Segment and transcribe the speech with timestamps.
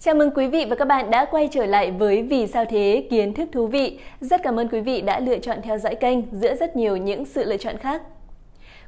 [0.00, 3.06] Chào mừng quý vị và các bạn đã quay trở lại với Vì sao thế
[3.10, 3.98] kiến thức thú vị.
[4.20, 7.24] Rất cảm ơn quý vị đã lựa chọn theo dõi kênh giữa rất nhiều những
[7.24, 8.02] sự lựa chọn khác.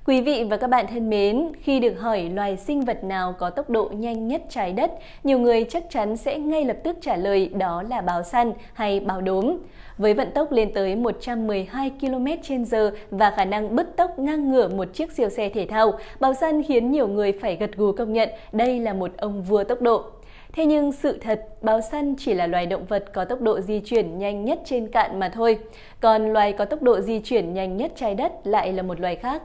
[0.06, 3.50] Quý vị và các bạn thân mến, khi được hỏi loài sinh vật nào có
[3.50, 4.92] tốc độ nhanh nhất trái đất,
[5.24, 9.00] nhiều người chắc chắn sẽ ngay lập tức trả lời đó là báo săn hay
[9.00, 9.56] báo đốm.
[9.98, 14.94] Với vận tốc lên tới 112 km/h và khả năng bứt tốc ngang ngửa một
[14.94, 18.28] chiếc siêu xe thể thao, báo săn khiến nhiều người phải gật gù công nhận
[18.52, 20.04] đây là một ông vua tốc độ.
[20.52, 23.80] Thế nhưng sự thật, báo săn chỉ là loài động vật có tốc độ di
[23.80, 25.58] chuyển nhanh nhất trên cạn mà thôi.
[26.00, 29.16] Còn loài có tốc độ di chuyển nhanh nhất trái đất lại là một loài
[29.16, 29.42] khác.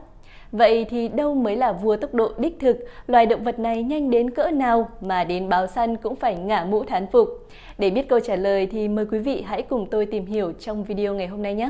[0.51, 2.77] Vậy thì đâu mới là vua tốc độ đích thực,
[3.07, 6.65] loài động vật này nhanh đến cỡ nào mà đến báo săn cũng phải ngả
[6.65, 7.29] mũ thán phục?
[7.77, 10.83] Để biết câu trả lời thì mời quý vị hãy cùng tôi tìm hiểu trong
[10.83, 11.69] video ngày hôm nay nhé!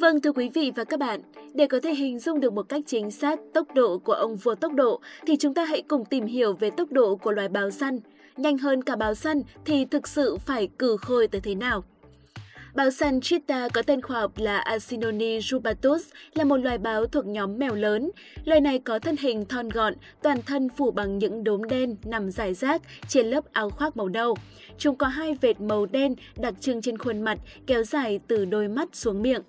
[0.00, 1.20] Vâng thưa quý vị và các bạn,
[1.54, 4.54] để có thể hình dung được một cách chính xác tốc độ của ông vua
[4.54, 7.70] tốc độ thì chúng ta hãy cùng tìm hiểu về tốc độ của loài báo
[7.70, 8.00] săn.
[8.36, 11.84] Nhanh hơn cả báo săn thì thực sự phải cử khôi tới thế nào?
[12.74, 16.02] Báo săn cheetah có tên khoa học là Asinoni rubatus,
[16.34, 18.10] là một loài báo thuộc nhóm mèo lớn.
[18.44, 22.30] Loài này có thân hình thon gọn, toàn thân phủ bằng những đốm đen nằm
[22.30, 24.36] rải rác trên lớp áo khoác màu nâu.
[24.78, 28.68] Chúng có hai vệt màu đen đặc trưng trên khuôn mặt, kéo dài từ đôi
[28.68, 29.42] mắt xuống miệng.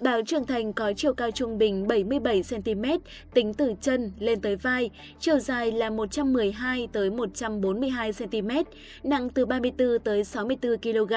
[0.00, 2.98] Báo trưởng thành có chiều cao trung bình 77cm,
[3.34, 8.64] tính từ chân lên tới vai, chiều dài là 112 tới 142cm,
[9.02, 11.12] nặng từ 34 tới 64 kg.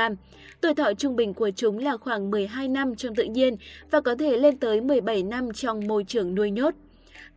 [0.61, 3.55] Tuổi thọ trung bình của chúng là khoảng 12 năm trong tự nhiên
[3.91, 6.73] và có thể lên tới 17 năm trong môi trường nuôi nhốt.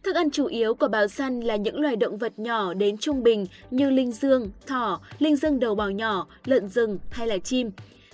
[0.02, 3.22] Thức ăn chủ yếu của báo săn là những loài động vật nhỏ đến trung
[3.22, 7.70] bình như linh dương, thỏ, linh dương đầu bò nhỏ, lợn rừng hay là chim.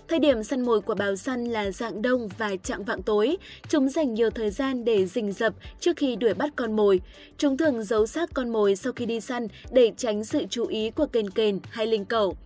[0.08, 3.36] Thời điểm săn mồi của báo săn là dạng đông và trạng vạng tối.
[3.68, 7.00] Chúng dành nhiều thời gian để rình rập trước khi đuổi bắt con mồi.
[7.38, 10.90] Chúng thường giấu xác con mồi sau khi đi săn để tránh sự chú ý
[10.90, 12.36] của kền kền hay linh cẩu.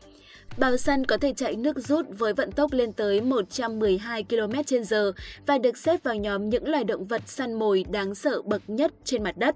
[0.59, 5.13] Báo săn có thể chạy nước rút với vận tốc lên tới 112 km/h
[5.47, 8.93] và được xếp vào nhóm những loài động vật săn mồi đáng sợ bậc nhất
[9.05, 9.55] trên mặt đất.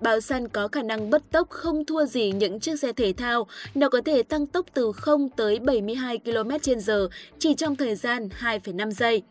[0.00, 3.46] Báo săn có khả năng bất tốc không thua gì những chiếc xe thể thao,
[3.74, 8.90] nó có thể tăng tốc từ 0 tới 72 km/h chỉ trong thời gian 2,5
[8.90, 9.22] giây.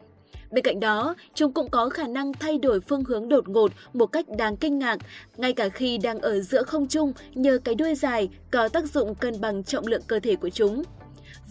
[0.51, 4.05] Bên cạnh đó, chúng cũng có khả năng thay đổi phương hướng đột ngột một
[4.05, 4.97] cách đáng kinh ngạc,
[5.37, 9.15] ngay cả khi đang ở giữa không trung nhờ cái đuôi dài có tác dụng
[9.15, 10.83] cân bằng trọng lượng cơ thể của chúng.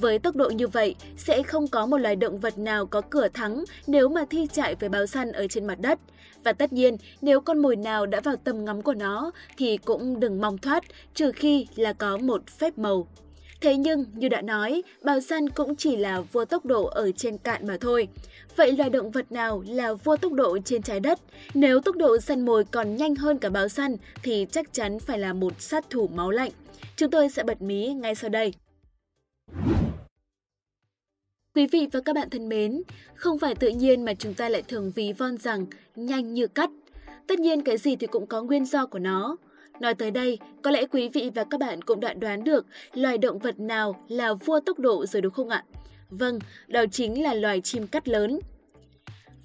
[0.00, 3.28] Với tốc độ như vậy, sẽ không có một loài động vật nào có cửa
[3.28, 5.98] thắng nếu mà thi chạy với báo săn ở trên mặt đất.
[6.44, 10.20] Và tất nhiên, nếu con mồi nào đã vào tầm ngắm của nó thì cũng
[10.20, 13.08] đừng mong thoát, trừ khi là có một phép màu.
[13.60, 17.38] Thế nhưng, như đã nói, báo săn cũng chỉ là vua tốc độ ở trên
[17.38, 18.08] cạn mà thôi.
[18.56, 21.18] Vậy loài động vật nào là vua tốc độ trên trái đất?
[21.54, 25.18] Nếu tốc độ săn mồi còn nhanh hơn cả báo săn thì chắc chắn phải
[25.18, 26.50] là một sát thủ máu lạnh.
[26.96, 28.52] Chúng tôi sẽ bật mí ngay sau đây.
[31.54, 32.82] Quý vị và các bạn thân mến,
[33.14, 35.66] không phải tự nhiên mà chúng ta lại thường ví von rằng
[35.96, 36.70] nhanh như cắt.
[37.26, 39.36] Tất nhiên cái gì thì cũng có nguyên do của nó.
[39.80, 43.18] Nói tới đây, có lẽ quý vị và các bạn cũng đã đoán được loài
[43.18, 45.64] động vật nào là vua tốc độ rồi đúng không ạ?
[46.10, 46.38] Vâng,
[46.68, 48.38] đó chính là loài chim cắt lớn.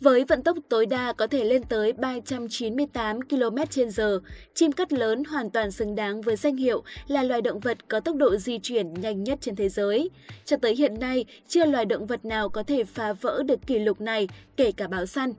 [0.03, 4.19] Với vận tốc tối đa có thể lên tới 398 km/h,
[4.53, 7.99] chim cắt lớn hoàn toàn xứng đáng với danh hiệu là loài động vật có
[7.99, 10.09] tốc độ di chuyển nhanh nhất trên thế giới.
[10.45, 13.79] Cho tới hiện nay, chưa loài động vật nào có thể phá vỡ được kỷ
[13.79, 14.27] lục này,
[14.57, 15.33] kể cả báo săn.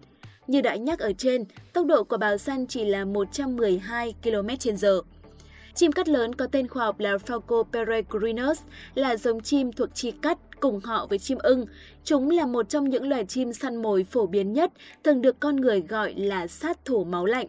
[0.46, 5.00] Như đã nhắc ở trên, tốc độ của báo săn chỉ là 112 km/h.
[5.74, 8.60] Chim cắt lớn có tên khoa học là Falco peregrinus,
[8.94, 11.66] là giống chim thuộc chi cắt cùng họ với chim ưng.
[12.04, 14.72] Chúng là một trong những loài chim săn mồi phổ biến nhất,
[15.04, 17.46] thường được con người gọi là sát thủ máu lạnh.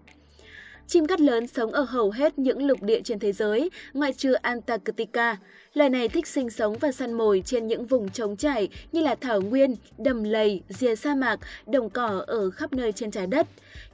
[0.87, 4.33] Chim cắt lớn sống ở hầu hết những lục địa trên thế giới, ngoại trừ
[4.33, 5.37] Antarctica.
[5.73, 9.15] Loài này thích sinh sống và săn mồi trên những vùng trống trải như là
[9.15, 13.47] thảo nguyên, đầm lầy, rìa sa mạc, đồng cỏ ở khắp nơi trên trái đất.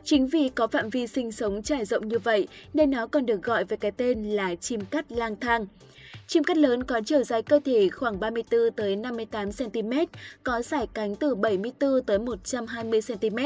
[0.03, 3.44] Chính vì có phạm vi sinh sống trải rộng như vậy nên nó còn được
[3.44, 5.66] gọi với cái tên là chim cắt lang thang.
[6.31, 9.92] Chim cắt lớn có chiều dài cơ thể khoảng 34 tới 58 cm,
[10.44, 13.38] có sải cánh từ 74 tới 120 cm.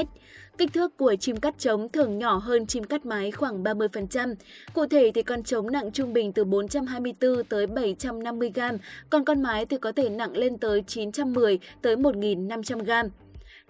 [0.58, 4.36] Kích thước của chim cắt trống thường nhỏ hơn chim cắt mái khoảng 30%.
[4.74, 8.62] Cụ thể thì con trống nặng trung bình từ 424 tới 750 g,
[9.10, 13.10] còn con mái thì có thể nặng lên tới 910 tới 1.500 g.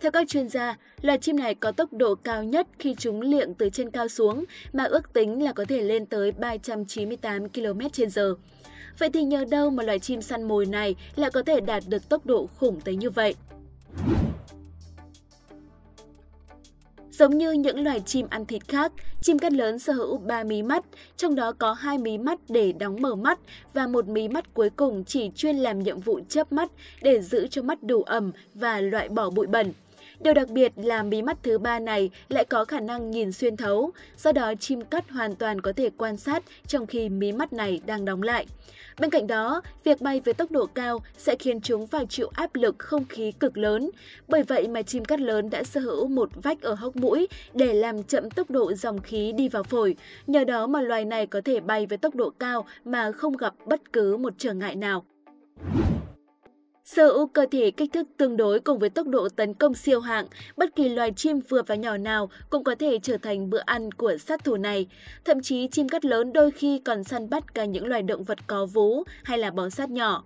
[0.01, 3.53] Theo các chuyên gia, loài chim này có tốc độ cao nhất khi chúng liệng
[3.53, 4.43] từ trên cao xuống,
[4.73, 8.35] mà ước tính là có thể lên tới 398 km/h.
[8.99, 12.09] Vậy thì nhờ đâu mà loài chim săn mồi này lại có thể đạt được
[12.09, 13.35] tốc độ khủng tới như vậy?
[17.11, 18.91] Giống như những loài chim ăn thịt khác,
[19.21, 20.85] chim cắt lớn sở hữu 3 mí mắt,
[21.17, 23.39] trong đó có hai mí mắt để đóng mở mắt
[23.73, 26.71] và một mí mắt cuối cùng chỉ chuyên làm nhiệm vụ chớp mắt
[27.01, 29.73] để giữ cho mắt đủ ẩm và loại bỏ bụi bẩn.
[30.19, 33.57] Điều đặc biệt là mí mắt thứ ba này lại có khả năng nhìn xuyên
[33.57, 37.53] thấu, do đó chim cắt hoàn toàn có thể quan sát trong khi mí mắt
[37.53, 38.45] này đang đóng lại.
[38.99, 42.55] Bên cạnh đó, việc bay với tốc độ cao sẽ khiến chúng phải chịu áp
[42.55, 43.89] lực không khí cực lớn.
[44.27, 47.73] Bởi vậy mà chim cắt lớn đã sở hữu một vách ở hốc mũi để
[47.73, 49.95] làm chậm tốc độ dòng khí đi vào phổi.
[50.27, 53.53] Nhờ đó mà loài này có thể bay với tốc độ cao mà không gặp
[53.65, 55.05] bất cứ một trở ngại nào.
[56.85, 59.99] Sở hữu cơ thể kích thước tương đối cùng với tốc độ tấn công siêu
[59.99, 60.27] hạng,
[60.57, 63.91] bất kỳ loài chim vừa và nhỏ nào cũng có thể trở thành bữa ăn
[63.91, 64.87] của sát thủ này.
[65.25, 68.47] Thậm chí chim cắt lớn đôi khi còn săn bắt cả những loài động vật
[68.47, 70.23] có vú hay là bò sát nhỏ.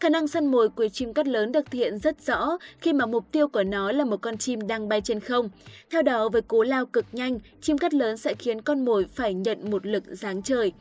[0.00, 3.06] Khả năng săn mồi của chim cắt lớn được thể hiện rất rõ khi mà
[3.06, 5.48] mục tiêu của nó là một con chim đang bay trên không.
[5.90, 9.34] Theo đó, với cú lao cực nhanh, chim cắt lớn sẽ khiến con mồi phải
[9.34, 10.72] nhận một lực giáng trời.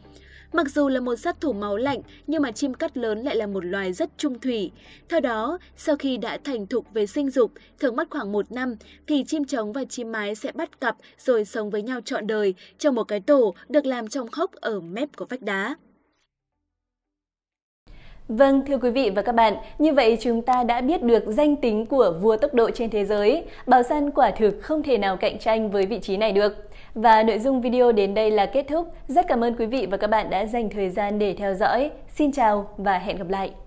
[0.53, 3.48] Mặc dù là một sát thủ máu lạnh, nhưng mà chim cắt lớn lại là
[3.48, 4.71] một loài rất trung thủy.
[5.09, 8.75] Theo đó, sau khi đã thành thục về sinh dục, thường mất khoảng một năm,
[9.07, 12.53] thì chim trống và chim mái sẽ bắt cặp rồi sống với nhau trọn đời
[12.77, 15.75] trong một cái tổ được làm trong hốc ở mép của vách đá.
[18.31, 21.56] Vâng, thưa quý vị và các bạn, như vậy chúng ta đã biết được danh
[21.56, 23.44] tính của vua tốc độ trên thế giới.
[23.68, 26.69] Bảo săn quả thực không thể nào cạnh tranh với vị trí này được.
[26.95, 28.88] Và nội dung video đến đây là kết thúc.
[29.07, 31.92] Rất cảm ơn quý vị và các bạn đã dành thời gian để theo dõi.
[32.07, 33.61] Xin chào và hẹn gặp lại!